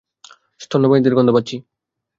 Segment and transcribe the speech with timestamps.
[0.61, 1.55] স্তন্যপায়ীদের গন্ধ পাচ্ছি।